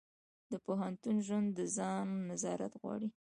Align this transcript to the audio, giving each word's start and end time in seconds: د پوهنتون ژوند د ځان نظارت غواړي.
د 0.51 0.53
پوهنتون 0.65 1.15
ژوند 1.27 1.47
د 1.57 1.59
ځان 1.75 2.07
نظارت 2.29 2.73
غواړي. 2.81 3.09